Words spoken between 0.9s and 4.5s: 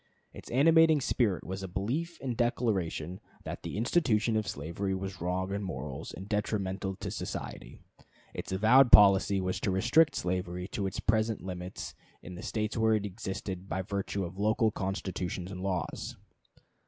spirit was a belief and declaration that the institution of